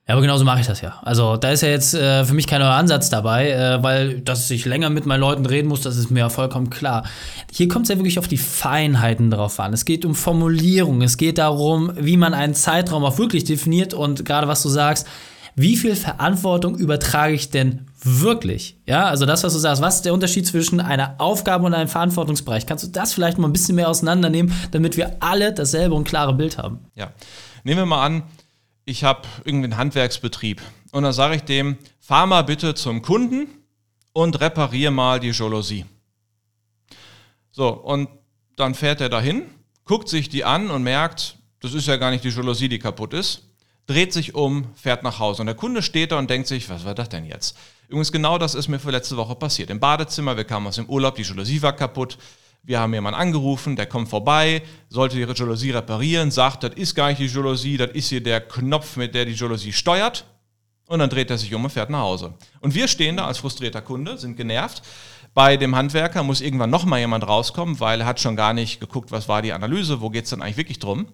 Ja, 0.08 0.14
aber 0.14 0.22
genauso 0.22 0.46
mache 0.46 0.60
ich 0.60 0.66
das 0.66 0.80
ja. 0.80 0.98
Also 1.02 1.36
da 1.36 1.50
ist 1.50 1.60
ja 1.60 1.68
jetzt 1.68 1.92
äh, 1.92 2.24
für 2.24 2.32
mich 2.32 2.46
kein 2.46 2.60
neuer 2.60 2.72
Ansatz 2.72 3.10
dabei, 3.10 3.50
äh, 3.50 3.82
weil 3.82 4.20
dass 4.20 4.50
ich 4.50 4.64
länger 4.64 4.88
mit 4.88 5.04
meinen 5.04 5.20
Leuten 5.20 5.44
reden 5.44 5.68
muss, 5.68 5.82
das 5.82 5.98
ist 5.98 6.10
mir 6.10 6.20
ja 6.20 6.28
vollkommen 6.30 6.70
klar. 6.70 7.04
Hier 7.52 7.68
kommt 7.68 7.84
es 7.84 7.90
ja 7.90 7.98
wirklich 7.98 8.18
auf 8.18 8.26
die 8.26 8.38
Feinheiten 8.38 9.30
drauf 9.30 9.60
an. 9.60 9.74
Es 9.74 9.84
geht 9.84 10.06
um 10.06 10.14
Formulierung, 10.14 11.02
es 11.02 11.18
geht 11.18 11.36
darum, 11.36 11.92
wie 11.94 12.16
man 12.16 12.32
einen 12.32 12.54
Zeitraum 12.54 13.04
auch 13.04 13.18
wirklich 13.18 13.44
definiert 13.44 13.92
und 13.92 14.24
gerade 14.24 14.48
was 14.48 14.62
du 14.62 14.70
sagst, 14.70 15.06
wie 15.54 15.76
viel 15.76 15.94
Verantwortung 15.94 16.76
übertrage 16.76 17.34
ich 17.34 17.50
denn 17.50 17.86
wirklich? 18.02 18.78
Ja, 18.86 19.06
also 19.06 19.26
das, 19.26 19.44
was 19.44 19.52
du 19.52 19.58
sagst, 19.58 19.82
was 19.82 19.96
ist 19.96 20.04
der 20.06 20.14
Unterschied 20.14 20.46
zwischen 20.46 20.80
einer 20.80 21.16
Aufgabe 21.18 21.66
und 21.66 21.74
einem 21.74 21.88
Verantwortungsbereich? 21.88 22.64
Kannst 22.64 22.84
du 22.84 22.88
das 22.88 23.12
vielleicht 23.12 23.36
mal 23.36 23.48
ein 23.48 23.52
bisschen 23.52 23.74
mehr 23.74 23.90
auseinandernehmen, 23.90 24.54
damit 24.70 24.96
wir 24.96 25.16
alle 25.20 25.52
dasselbe 25.52 25.96
und 25.96 26.04
klare 26.04 26.32
Bild 26.32 26.56
haben? 26.56 26.78
Ja, 26.94 27.10
nehmen 27.64 27.80
wir 27.80 27.86
mal 27.86 28.06
an, 28.06 28.22
ich 28.88 29.04
habe 29.04 29.28
irgendeinen 29.44 29.76
Handwerksbetrieb 29.76 30.62
und 30.92 31.02
dann 31.02 31.12
sage 31.12 31.36
ich 31.36 31.42
dem, 31.42 31.76
fahr 32.00 32.26
mal 32.26 32.42
bitte 32.42 32.74
zum 32.74 33.02
Kunden 33.02 33.46
und 34.14 34.40
reparier 34.40 34.90
mal 34.90 35.20
die 35.20 35.28
Jalousie. 35.28 35.84
So, 37.52 37.68
und 37.68 38.08
dann 38.56 38.74
fährt 38.74 39.02
er 39.02 39.10
dahin, 39.10 39.42
guckt 39.84 40.08
sich 40.08 40.30
die 40.30 40.42
an 40.42 40.70
und 40.70 40.82
merkt, 40.82 41.36
das 41.60 41.74
ist 41.74 41.86
ja 41.86 41.96
gar 41.96 42.10
nicht 42.10 42.24
die 42.24 42.30
Jalousie, 42.30 42.70
die 42.70 42.78
kaputt 42.78 43.12
ist, 43.12 43.42
dreht 43.86 44.14
sich 44.14 44.34
um, 44.34 44.64
fährt 44.74 45.02
nach 45.02 45.18
Hause. 45.18 45.42
Und 45.42 45.46
der 45.46 45.54
Kunde 45.54 45.82
steht 45.82 46.12
da 46.12 46.18
und 46.18 46.30
denkt 46.30 46.48
sich, 46.48 46.70
was 46.70 46.86
war 46.86 46.94
das 46.94 47.10
denn 47.10 47.26
jetzt? 47.26 47.58
Übrigens, 47.88 48.10
genau 48.10 48.38
das 48.38 48.54
ist 48.54 48.68
mir 48.68 48.78
für 48.78 48.90
letzte 48.90 49.18
Woche 49.18 49.34
passiert. 49.34 49.68
Im 49.68 49.80
Badezimmer, 49.80 50.36
wir 50.36 50.44
kamen 50.44 50.66
aus 50.66 50.76
dem 50.76 50.86
Urlaub, 50.86 51.14
die 51.16 51.22
Jalousie 51.22 51.60
war 51.60 51.74
kaputt. 51.74 52.16
Wir 52.62 52.80
haben 52.80 52.92
jemanden 52.92 53.18
angerufen, 53.18 53.76
der 53.76 53.86
kommt 53.86 54.08
vorbei, 54.08 54.62
sollte 54.88 55.16
die 55.16 55.22
Jalousie 55.22 55.70
reparieren, 55.70 56.30
sagt, 56.30 56.64
das 56.64 56.74
ist 56.74 56.94
gar 56.94 57.08
nicht 57.08 57.20
die 57.20 57.26
Jalousie, 57.26 57.76
das 57.76 57.90
ist 57.92 58.08
hier 58.08 58.22
der 58.22 58.40
Knopf, 58.40 58.96
mit 58.96 59.14
der 59.14 59.24
die 59.24 59.32
Jalousie 59.32 59.72
steuert. 59.72 60.24
Und 60.86 61.00
dann 61.00 61.10
dreht 61.10 61.30
er 61.30 61.38
sich 61.38 61.54
um 61.54 61.64
und 61.64 61.70
fährt 61.70 61.90
nach 61.90 62.00
Hause. 62.00 62.34
Und 62.60 62.74
wir 62.74 62.88
stehen 62.88 63.16
da 63.16 63.26
als 63.26 63.38
frustrierter 63.38 63.82
Kunde, 63.82 64.16
sind 64.18 64.36
genervt. 64.36 64.82
Bei 65.34 65.56
dem 65.56 65.76
Handwerker 65.76 66.22
muss 66.22 66.40
irgendwann 66.40 66.70
nochmal 66.70 67.00
jemand 67.00 67.26
rauskommen, 67.26 67.78
weil 67.78 68.00
er 68.00 68.06
hat 68.06 68.20
schon 68.20 68.36
gar 68.36 68.54
nicht 68.54 68.80
geguckt, 68.80 69.12
was 69.12 69.28
war 69.28 69.42
die 69.42 69.52
Analyse, 69.52 70.00
wo 70.00 70.10
geht 70.10 70.24
es 70.24 70.30
denn 70.30 70.42
eigentlich 70.42 70.56
wirklich 70.56 70.78
drum. 70.78 71.08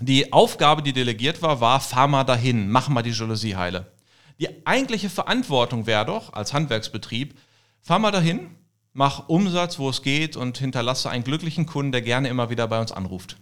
Die 0.00 0.32
Aufgabe, 0.32 0.82
die 0.82 0.92
delegiert 0.92 1.42
war, 1.42 1.60
war, 1.60 1.78
fahr 1.80 2.08
mal 2.08 2.24
dahin, 2.24 2.70
mach 2.70 2.88
mal 2.88 3.02
die 3.02 3.10
Jalousie 3.10 3.54
heile. 3.54 3.92
Die 4.40 4.66
eigentliche 4.66 5.10
Verantwortung 5.10 5.86
wäre 5.86 6.06
doch, 6.06 6.32
als 6.32 6.52
Handwerksbetrieb, 6.52 7.38
fahr 7.80 7.98
mal 7.98 8.10
dahin, 8.10 8.50
mach 8.92 9.28
Umsatz, 9.28 9.78
wo 9.78 9.88
es 9.88 10.02
geht 10.02 10.36
und 10.36 10.58
hinterlasse 10.58 11.10
einen 11.10 11.24
glücklichen 11.24 11.66
Kunden, 11.66 11.92
der 11.92 12.02
gerne 12.02 12.28
immer 12.28 12.50
wieder 12.50 12.68
bei 12.68 12.80
uns 12.80 12.92
anruft. 12.92 13.36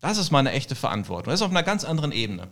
Das 0.00 0.18
ist 0.18 0.30
meine 0.30 0.52
echte 0.52 0.74
Verantwortung. 0.74 1.30
Das 1.30 1.40
ist 1.40 1.44
auf 1.44 1.50
einer 1.50 1.62
ganz 1.62 1.84
anderen 1.84 2.12
Ebene. 2.12 2.48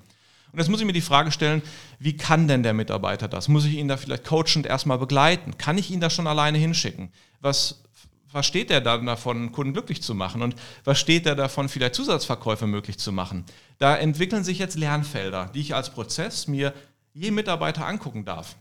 Und 0.53 0.59
jetzt 0.59 0.69
muss 0.69 0.81
ich 0.81 0.87
mir 0.87 0.93
die 0.93 1.01
Frage 1.01 1.33
stellen, 1.33 1.63
wie 1.99 2.17
kann 2.17 2.47
denn 2.47 2.63
der 2.63 2.75
Mitarbeiter 2.75 3.27
das? 3.29 3.49
Muss 3.49 3.65
ich 3.65 3.75
ihn 3.75 3.89
da 3.89 3.97
vielleicht 3.97 4.25
coachend 4.25 4.67
erstmal 4.67 4.99
begleiten? 4.99 5.59
Kann 5.59 5.79
ich 5.79 5.91
ihn 5.91 6.01
da 6.01 6.11
schon 6.11 6.29
alleine 6.29 6.59
hinschicken? 6.59 7.11
Was 7.41 7.83
versteht 8.29 8.71
er 8.71 8.81
dann 8.81 9.07
davon, 9.07 9.51
Kunden 9.53 9.73
glücklich 9.73 10.03
zu 10.03 10.15
machen? 10.15 10.43
Und 10.43 10.55
was 10.85 10.99
steht 10.99 11.27
er 11.27 11.35
davon, 11.35 11.69
vielleicht 11.69 11.97
Zusatzverkäufe 11.97 12.67
möglich 12.69 12.99
zu 12.99 13.11
machen? 13.11 13.45
Da 13.79 13.97
entwickeln 13.97 14.45
sich 14.45 14.59
jetzt 14.59 14.77
Lernfelder, 14.77 15.51
die 15.55 15.61
ich 15.61 15.75
als 15.75 15.91
Prozess 15.91 16.47
mir 16.47 16.73
je 17.13 17.33
Mitarbeiter 17.33 17.87
angucken 17.87 18.25
darf 18.25 18.57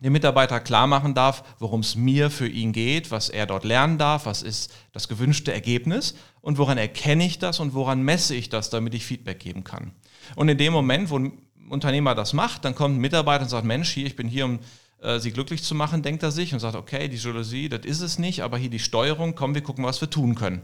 dem 0.00 0.14
Mitarbeiter 0.14 0.60
klar 0.60 0.86
machen 0.86 1.14
darf, 1.14 1.44
worum 1.58 1.80
es 1.80 1.94
mir 1.94 2.30
für 2.30 2.48
ihn 2.48 2.72
geht, 2.72 3.10
was 3.10 3.28
er 3.28 3.46
dort 3.46 3.64
lernen 3.64 3.98
darf, 3.98 4.26
was 4.26 4.42
ist 4.42 4.72
das 4.92 5.08
gewünschte 5.08 5.52
Ergebnis 5.52 6.14
und 6.40 6.58
woran 6.58 6.78
erkenne 6.78 7.24
ich 7.24 7.38
das 7.38 7.60
und 7.60 7.74
woran 7.74 8.02
messe 8.02 8.34
ich 8.34 8.48
das, 8.48 8.70
damit 8.70 8.94
ich 8.94 9.04
Feedback 9.04 9.40
geben 9.40 9.62
kann. 9.62 9.92
Und 10.36 10.48
in 10.48 10.56
dem 10.56 10.72
Moment, 10.72 11.10
wo 11.10 11.18
ein 11.18 11.32
Unternehmer 11.68 12.14
das 12.14 12.32
macht, 12.32 12.64
dann 12.64 12.74
kommt 12.74 12.96
ein 12.96 13.00
Mitarbeiter 13.00 13.44
und 13.44 13.50
sagt, 13.50 13.66
Mensch, 13.66 13.90
hier, 13.90 14.06
ich 14.06 14.16
bin 14.16 14.26
hier, 14.26 14.46
um 14.46 14.58
äh, 15.02 15.18
sie 15.18 15.32
glücklich 15.32 15.62
zu 15.62 15.74
machen, 15.74 16.02
denkt 16.02 16.22
er 16.22 16.30
sich 16.30 16.54
und 16.54 16.60
sagt, 16.60 16.76
okay, 16.76 17.08
die 17.08 17.18
Jalousie, 17.18 17.68
das 17.68 17.84
ist 17.84 18.00
es 18.00 18.18
nicht, 18.18 18.42
aber 18.42 18.56
hier 18.56 18.70
die 18.70 18.78
Steuerung, 18.78 19.34
komm, 19.34 19.54
wir 19.54 19.62
gucken, 19.62 19.84
was 19.84 20.00
wir 20.00 20.08
tun 20.08 20.34
können. 20.34 20.62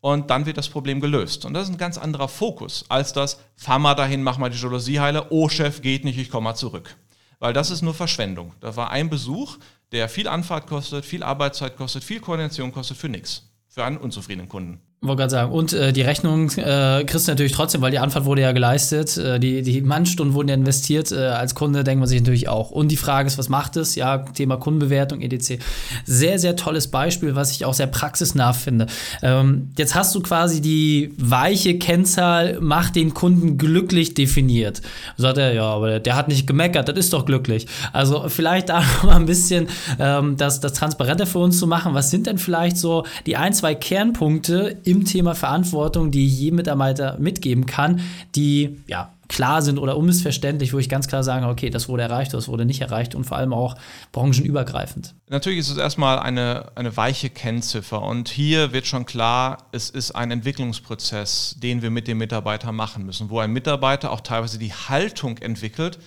Und 0.00 0.30
dann 0.30 0.46
wird 0.46 0.56
das 0.56 0.68
Problem 0.68 1.00
gelöst. 1.00 1.44
Und 1.44 1.52
das 1.54 1.64
ist 1.64 1.74
ein 1.74 1.78
ganz 1.78 1.98
anderer 1.98 2.28
Fokus 2.28 2.84
als 2.88 3.12
das, 3.12 3.40
fahr 3.56 3.78
mal 3.78 3.94
dahin, 3.94 4.22
mach 4.22 4.38
mal 4.38 4.50
die 4.50 4.58
Jalousie 4.58 5.00
heile, 5.00 5.26
oh 5.30 5.48
Chef, 5.48 5.82
geht 5.82 6.04
nicht, 6.04 6.18
ich 6.18 6.30
komme 6.30 6.44
mal 6.44 6.54
zurück 6.54 6.96
weil 7.38 7.52
das 7.52 7.70
ist 7.70 7.82
nur 7.82 7.94
Verschwendung. 7.94 8.54
Da 8.60 8.76
war 8.76 8.90
ein 8.90 9.10
Besuch, 9.10 9.58
der 9.92 10.08
viel 10.08 10.28
Anfahrt 10.28 10.66
kostet, 10.66 11.04
viel 11.04 11.22
Arbeitszeit 11.22 11.76
kostet, 11.76 12.04
viel 12.04 12.20
Koordination 12.20 12.72
kostet 12.72 12.96
für 12.96 13.08
nichts, 13.08 13.50
für 13.68 13.84
einen 13.84 13.98
unzufriedenen 13.98 14.48
Kunden. 14.48 14.80
Wollte 15.02 15.20
gerade 15.20 15.30
sagen. 15.30 15.52
Und 15.52 15.74
äh, 15.74 15.92
die 15.92 16.00
Rechnung 16.00 16.50
äh, 16.56 17.04
kriegst 17.04 17.28
du 17.28 17.32
natürlich 17.32 17.52
trotzdem, 17.52 17.82
weil 17.82 17.90
die 17.90 17.98
Anfahrt 17.98 18.24
wurde 18.24 18.40
ja 18.40 18.52
geleistet. 18.52 19.18
Äh, 19.18 19.38
die, 19.38 19.60
die 19.60 19.82
Mannstunden 19.82 20.34
wurden 20.34 20.48
ja 20.48 20.54
investiert. 20.54 21.12
Äh, 21.12 21.16
als 21.16 21.54
Kunde 21.54 21.84
denkt 21.84 22.00
man 22.00 22.08
sich 22.08 22.18
natürlich 22.20 22.48
auch. 22.48 22.70
Und 22.70 22.88
die 22.88 22.96
Frage 22.96 23.26
ist, 23.26 23.36
was 23.36 23.50
macht 23.50 23.76
es? 23.76 23.94
Ja, 23.94 24.18
Thema 24.18 24.56
Kundenbewertung, 24.56 25.20
etc. 25.20 25.62
Sehr, 26.06 26.38
sehr 26.38 26.56
tolles 26.56 26.88
Beispiel, 26.88 27.34
was 27.34 27.50
ich 27.52 27.66
auch 27.66 27.74
sehr 27.74 27.88
praxisnah 27.88 28.54
finde. 28.54 28.86
Ähm, 29.22 29.70
jetzt 29.76 29.94
hast 29.94 30.14
du 30.14 30.20
quasi 30.20 30.62
die 30.62 31.12
weiche 31.18 31.78
Kennzahl, 31.78 32.58
macht 32.60 32.96
den 32.96 33.12
Kunden 33.12 33.58
glücklich 33.58 34.14
definiert. 34.14 34.80
Sagt 35.18 35.36
er, 35.36 35.52
ja, 35.52 35.64
aber 35.64 36.00
der 36.00 36.16
hat 36.16 36.28
nicht 36.28 36.46
gemeckert, 36.46 36.88
das 36.88 36.96
ist 36.96 37.12
doch 37.12 37.26
glücklich. 37.26 37.66
Also 37.92 38.28
vielleicht 38.28 38.70
da 38.70 38.82
mal 39.02 39.16
ein 39.16 39.26
bisschen 39.26 39.68
ähm, 39.98 40.38
das, 40.38 40.60
das 40.60 40.72
transparenter 40.72 41.26
für 41.26 41.38
uns 41.38 41.58
zu 41.58 41.66
machen. 41.66 41.92
Was 41.92 42.10
sind 42.10 42.26
denn 42.26 42.38
vielleicht 42.38 42.78
so 42.78 43.04
die 43.26 43.36
ein, 43.36 43.52
zwei 43.52 43.74
Kernpunkte 43.74 44.78
im 44.86 44.95
Thema 45.04 45.34
Verantwortung, 45.34 46.10
die 46.10 46.26
ich 46.26 46.38
jedem 46.38 46.56
Mitarbeiter 46.56 47.16
mitgeben 47.18 47.66
kann, 47.66 48.00
die 48.34 48.80
ja 48.86 49.12
klar 49.28 49.62
sind 49.62 49.78
oder 49.78 49.96
unmissverständlich, 49.96 50.72
wo 50.72 50.78
ich 50.78 50.88
ganz 50.88 51.08
klar 51.08 51.24
sage, 51.24 51.46
okay, 51.46 51.70
das 51.70 51.88
wurde 51.88 52.04
erreicht, 52.04 52.32
das 52.32 52.48
wurde 52.48 52.64
nicht 52.64 52.80
erreicht 52.80 53.14
und 53.14 53.24
vor 53.24 53.36
allem 53.36 53.52
auch 53.52 53.76
branchenübergreifend. 54.12 55.14
Natürlich 55.28 55.58
ist 55.58 55.70
es 55.70 55.78
erstmal 55.78 56.18
eine, 56.18 56.70
eine 56.76 56.96
weiche 56.96 57.30
Kennziffer 57.30 58.02
und 58.02 58.28
hier 58.28 58.72
wird 58.72 58.86
schon 58.86 59.04
klar, 59.04 59.58
es 59.72 59.90
ist 59.90 60.12
ein 60.12 60.30
Entwicklungsprozess, 60.30 61.56
den 61.58 61.82
wir 61.82 61.90
mit 61.90 62.08
dem 62.08 62.18
Mitarbeiter 62.18 62.72
machen 62.72 63.04
müssen, 63.04 63.30
wo 63.30 63.40
ein 63.40 63.52
Mitarbeiter 63.52 64.12
auch 64.12 64.20
teilweise 64.20 64.58
die 64.58 64.72
Haltung 64.72 65.38
entwickelt, 65.38 65.98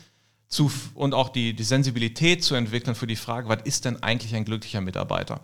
zu, 0.48 0.72
und 0.96 1.14
auch 1.14 1.30
die, 1.30 1.54
die 1.54 1.64
Sensibilität 1.64 2.44
zu 2.44 2.56
entwickeln 2.56 2.96
für 2.96 3.06
die 3.06 3.16
Frage, 3.16 3.48
was 3.50 3.62
ist 3.66 3.86
denn 3.86 4.02
eigentlich 4.02 4.36
ein 4.36 4.46
glücklicher 4.46 4.82
Mitarbeiter? 4.82 5.42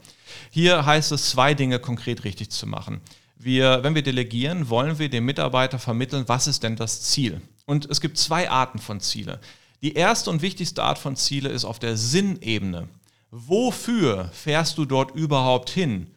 Hier 0.49 0.83
heißt 0.83 1.11
es, 1.11 1.29
zwei 1.29 1.53
Dinge 1.53 1.77
konkret 1.77 2.23
richtig 2.23 2.49
zu 2.49 2.65
machen. 2.65 3.01
Wir, 3.37 3.83
wenn 3.83 3.95
wir 3.95 4.01
delegieren, 4.01 4.69
wollen 4.69 4.97
wir 4.97 5.09
dem 5.09 5.25
Mitarbeiter 5.25 5.77
vermitteln, 5.77 6.23
was 6.27 6.47
ist 6.47 6.63
denn 6.63 6.75
das 6.75 7.01
Ziel? 7.01 7.41
Und 7.65 7.89
es 7.89 8.01
gibt 8.01 8.17
zwei 8.17 8.49
Arten 8.49 8.79
von 8.79 9.01
Ziele. 9.01 9.39
Die 9.81 9.93
erste 9.93 10.29
und 10.29 10.41
wichtigste 10.41 10.83
Art 10.83 10.97
von 10.97 11.15
Ziele 11.15 11.49
ist 11.49 11.65
auf 11.65 11.79
der 11.79 11.97
Sinnebene. 11.97 12.87
Wofür 13.31 14.29
fährst 14.33 14.77
du 14.77 14.85
dort 14.85 15.13
überhaupt 15.15 15.69
hin? 15.69 16.07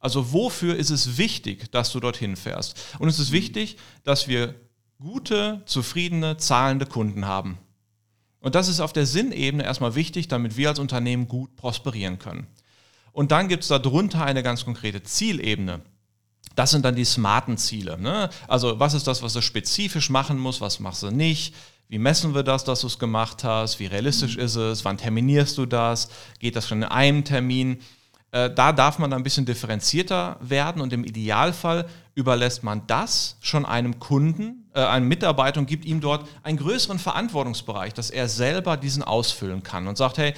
Also 0.00 0.32
wofür 0.32 0.76
ist 0.76 0.90
es 0.90 1.16
wichtig, 1.16 1.70
dass 1.70 1.92
du 1.92 2.00
dorthin 2.00 2.36
fährst? 2.36 2.76
Und 2.98 3.08
es 3.08 3.18
ist 3.18 3.32
wichtig, 3.32 3.78
dass 4.02 4.28
wir 4.28 4.54
gute, 4.98 5.62
zufriedene, 5.66 6.36
zahlende 6.36 6.86
Kunden 6.86 7.26
haben. 7.26 7.58
Und 8.40 8.54
das 8.54 8.68
ist 8.68 8.80
auf 8.80 8.92
der 8.92 9.06
Sinnebene 9.06 9.64
erstmal 9.64 9.94
wichtig, 9.94 10.28
damit 10.28 10.56
wir 10.56 10.68
als 10.68 10.78
Unternehmen 10.78 11.28
gut 11.28 11.56
prosperieren 11.56 12.18
können. 12.18 12.46
Und 13.12 13.30
dann 13.32 13.48
gibt 13.48 13.62
es 13.62 13.68
darunter 13.68 14.24
eine 14.24 14.42
ganz 14.42 14.64
konkrete 14.64 15.02
Zielebene. 15.02 15.80
Das 16.54 16.70
sind 16.70 16.84
dann 16.84 16.94
die 16.94 17.04
smarten 17.04 17.56
Ziele. 17.58 17.98
Ne? 18.00 18.30
Also 18.46 18.78
was 18.78 18.94
ist 18.94 19.06
das, 19.06 19.22
was 19.22 19.32
du 19.32 19.40
spezifisch 19.40 20.10
machen 20.10 20.38
musst, 20.38 20.60
was 20.60 20.80
machst 20.80 21.02
du 21.02 21.10
nicht? 21.10 21.54
Wie 21.88 21.98
messen 21.98 22.34
wir 22.34 22.42
das, 22.42 22.64
dass 22.64 22.80
du 22.80 22.86
es 22.86 22.98
gemacht 22.98 23.44
hast? 23.44 23.78
Wie 23.78 23.86
realistisch 23.86 24.36
ist 24.36 24.56
es? 24.56 24.84
Wann 24.84 24.96
terminierst 24.96 25.58
du 25.58 25.66
das? 25.66 26.08
Geht 26.38 26.56
das 26.56 26.68
schon 26.68 26.82
in 26.82 26.88
einem 26.88 27.24
Termin? 27.24 27.78
Äh, 28.34 28.50
da 28.52 28.72
darf 28.72 28.98
man 28.98 29.12
ein 29.12 29.22
bisschen 29.22 29.44
differenzierter 29.44 30.38
werden 30.40 30.82
und 30.82 30.92
im 30.92 31.04
Idealfall 31.04 31.86
überlässt 32.16 32.64
man 32.64 32.86
das 32.86 33.36
schon 33.40 33.64
einem 33.64 34.00
Kunden, 34.00 34.68
äh, 34.74 34.80
einem 34.80 35.06
Mitarbeiter 35.06 35.60
und 35.60 35.66
gibt 35.66 35.84
ihm 35.84 36.00
dort 36.00 36.28
einen 36.42 36.58
größeren 36.58 36.98
Verantwortungsbereich, 36.98 37.94
dass 37.94 38.10
er 38.10 38.28
selber 38.28 38.76
diesen 38.76 39.04
ausfüllen 39.04 39.62
kann 39.62 39.86
und 39.86 39.98
sagt, 39.98 40.18
hey, 40.18 40.34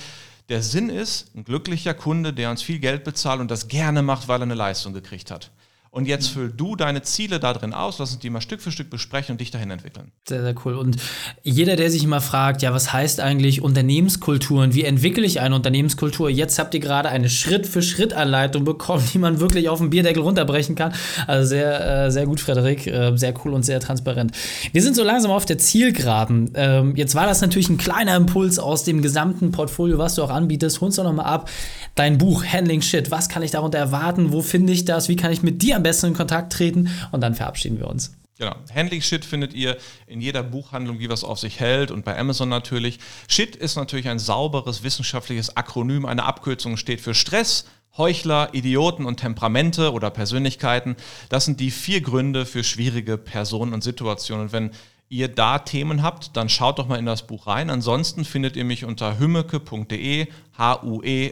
der 0.51 0.63
Sinn 0.63 0.91
ist, 0.91 1.35
ein 1.35 1.45
glücklicher 1.45 1.95
Kunde, 1.95 2.35
der 2.35 2.51
uns 2.51 2.61
viel 2.61 2.81
Geld 2.81 3.03
bezahlt 3.03 3.41
und 3.41 3.51
das 3.51 3.67
gerne 3.67 4.03
macht, 4.03 4.29
weil 4.29 4.41
er 4.41 4.45
eine 4.45 4.55
Leistung 4.55 4.93
gekriegt 4.93 5.31
hat. 5.31 5.51
Und 5.97 6.07
jetzt 6.07 6.29
füll 6.29 6.53
du 6.55 6.77
deine 6.77 7.01
Ziele 7.01 7.41
da 7.41 7.55
drin 7.55 7.73
aus, 7.73 7.99
lass 7.99 8.11
uns 8.11 8.19
die 8.19 8.29
mal 8.29 8.43
Stück 8.43 8.61
für 8.61 8.71
Stück 8.71 8.91
besprechen 8.91 9.33
und 9.33 9.41
dich 9.41 9.51
dahin 9.51 9.71
entwickeln. 9.71 10.13
Sehr, 10.29 10.43
sehr 10.43 10.55
cool. 10.63 10.75
Und 10.75 10.99
jeder, 11.43 11.75
der 11.75 11.91
sich 11.91 12.05
immer 12.05 12.21
fragt, 12.21 12.61
ja, 12.61 12.75
was 12.75 12.93
heißt 12.93 13.19
eigentlich 13.19 13.63
Unternehmenskultur 13.63 14.63
und 14.63 14.75
wie 14.75 14.85
entwickle 14.85 15.25
ich 15.25 15.41
eine 15.41 15.55
Unternehmenskultur? 15.55 16.29
Jetzt 16.29 16.59
habt 16.59 16.75
ihr 16.75 16.81
gerade 16.81 17.09
eine 17.09 17.31
Schritt-für-Schritt-Anleitung 17.31 18.65
bekommen, 18.65 19.09
die 19.15 19.19
man 19.19 19.41
wirklich 19.41 19.71
auf 19.71 19.79
dem 19.79 19.89
Bierdeckel 19.89 20.23
runterbrechen 20.23 20.75
kann. 20.75 20.93
Also 21.27 21.49
sehr, 21.49 22.05
äh, 22.05 22.11
sehr 22.11 22.27
gut, 22.27 22.41
Frederik. 22.41 22.87
Äh, 22.87 23.17
sehr 23.17 23.33
cool 23.47 23.55
und 23.55 23.63
sehr 23.63 23.81
transparent. 23.81 24.33
Wir 24.73 24.83
sind 24.83 24.97
so 24.97 25.03
langsam 25.03 25.31
auf 25.31 25.47
der 25.47 25.57
Zielgeraden. 25.57 26.51
Ähm, 26.57 26.95
jetzt 26.95 27.15
war 27.15 27.25
das 27.25 27.41
natürlich 27.41 27.71
ein 27.71 27.79
kleiner 27.79 28.17
Impuls 28.17 28.59
aus 28.59 28.85
dem 28.85 29.01
gesamten 29.01 29.51
Portfolio, 29.51 29.97
was 29.97 30.17
du 30.17 30.25
auch 30.25 30.31
anbietest. 30.31 30.83
Holst 30.83 30.99
doch 30.99 31.05
nochmal 31.05 31.25
ab. 31.25 31.49
Dein 31.95 32.19
Buch 32.19 32.45
Handling 32.45 32.83
Shit. 32.83 33.11
Was 33.11 33.31
kann 33.31 33.43
ich 33.43 33.53
darunter 33.53 33.79
erwarten? 33.79 34.31
Wo 34.31 34.43
finde 34.43 34.75
ich 34.75 34.85
das? 34.85 35.09
Wie 35.09 35.17
kann 35.17 35.33
ich 35.33 35.43
mit 35.43 35.63
dir 35.63 35.77
am 35.77 35.86
besten 35.87 36.07
in 36.07 36.15
Kontakt 36.15 36.53
treten 36.53 36.91
und 37.13 37.21
dann 37.21 37.35
verabschieden 37.35 37.79
wir 37.79 37.89
uns. 37.89 38.13
Genau. 38.39 38.55
Handling 38.75 39.01
Shit 39.01 39.25
findet 39.25 39.55
ihr 39.55 39.79
in 40.07 40.21
jeder 40.21 40.43
Buchhandlung, 40.43 40.99
wie 40.99 41.09
was 41.09 41.25
auf 41.25 41.39
sich 41.39 41.59
hält 41.61 41.91
und 41.91 42.05
bei 42.05 42.19
Amazon 42.19 42.49
natürlich. 42.51 42.99
Shit 43.29 43.57
ist 43.57 43.77
natürlich 43.77 44.09
ein 44.09 44.19
sauberes 44.19 44.83
wissenschaftliches 44.83 45.57
Akronym. 45.57 46.05
Eine 46.05 46.25
Abkürzung 46.25 46.77
steht 46.77 47.01
für 47.01 47.15
Stress, 47.15 47.65
Heuchler, 47.97 48.51
Idioten 48.53 49.07
und 49.07 49.19
Temperamente 49.19 49.93
oder 49.93 50.11
Persönlichkeiten. 50.11 50.97
Das 51.31 51.47
sind 51.47 51.61
die 51.61 51.71
vier 51.71 52.03
Gründe 52.03 52.45
für 52.45 52.63
schwierige 52.63 53.17
Personen 53.17 53.73
und 53.73 53.83
Situationen. 53.83 54.47
Und 54.47 54.53
wenn 54.53 54.71
ihr 55.09 55.29
da 55.29 55.61
Themen 55.61 56.03
habt, 56.03 56.37
dann 56.37 56.49
schaut 56.49 56.81
doch 56.81 56.89
mal 56.89 56.99
in 56.99 57.07
das 57.07 57.27
Buch 57.27 57.47
rein. 57.47 57.71
Ansonsten 57.71 58.25
findet 58.25 58.57
ihr 58.57 58.65
mich 58.65 58.85
unter 58.85 59.19
hümmeke.de, 59.19 60.27
H-U-E-M-M-E-K-E.de. 60.59 61.23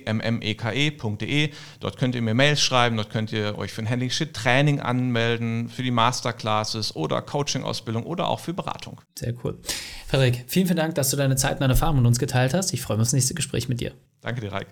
Dort 1.80 1.98
könnt 1.98 2.14
ihr 2.14 2.22
mir 2.22 2.34
Mails 2.34 2.60
schreiben, 2.60 2.96
dort 2.96 3.10
könnt 3.10 3.32
ihr 3.32 3.58
euch 3.58 3.72
für 3.72 3.82
ein 3.82 3.90
Handling 3.90 4.10
Shit 4.10 4.32
Training 4.34 4.78
anmelden, 4.80 5.68
für 5.68 5.82
die 5.82 5.90
Masterclasses 5.90 6.94
oder 6.94 7.20
Coaching-Ausbildung 7.22 8.04
oder 8.04 8.28
auch 8.28 8.40
für 8.40 8.54
Beratung. 8.54 9.00
Sehr 9.18 9.34
cool. 9.42 9.58
Frederik, 10.06 10.44
vielen, 10.46 10.66
vielen 10.66 10.76
Dank, 10.76 10.94
dass 10.94 11.10
du 11.10 11.16
deine 11.16 11.34
Zeit 11.36 11.54
und 11.54 11.60
deine 11.62 11.72
Erfahrungen 11.72 12.02
mit 12.02 12.08
uns 12.08 12.18
geteilt 12.20 12.54
hast. 12.54 12.72
Ich 12.72 12.82
freue 12.82 12.96
mich 12.96 13.02
auf 13.02 13.08
das 13.08 13.14
nächste 13.14 13.34
Gespräch 13.34 13.68
mit 13.68 13.80
dir. 13.80 13.92
Danke 14.20 14.40
dir, 14.40 14.52
Raik. 14.52 14.68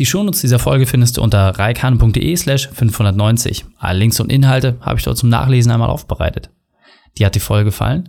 Die 0.00 0.06
Shownotes 0.06 0.40
dieser 0.40 0.58
Folge 0.58 0.86
findest 0.86 1.16
du 1.16 1.22
unter 1.22 1.50
reikane.de 1.50 2.36
slash 2.36 2.68
590. 2.68 3.64
Alle 3.78 4.00
Links 4.00 4.18
und 4.18 4.30
Inhalte 4.30 4.76
habe 4.80 4.98
ich 4.98 5.04
dort 5.04 5.18
zum 5.18 5.28
Nachlesen 5.28 5.70
einmal 5.70 5.90
aufbereitet. 5.90 6.50
Dir 7.16 7.26
hat 7.26 7.36
die 7.36 7.40
Folge 7.40 7.66
gefallen? 7.66 8.08